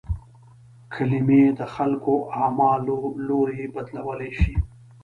کلمې 0.93 1.43
د 1.59 1.61
خلکو 1.75 2.13
اعمالو 2.41 2.97
لوری 3.27 3.63
بدلولای 3.73 4.31
شي. 4.41 4.53